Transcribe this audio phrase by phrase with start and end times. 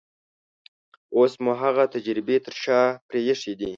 [1.15, 3.69] اوس مو هغه تجربې تر شا پرېښې دي.